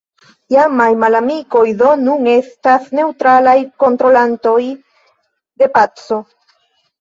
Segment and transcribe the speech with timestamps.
[0.53, 3.53] Iamaj malamikoj do nun estas neŭtralaj
[3.85, 6.21] kontrolantoj de paco.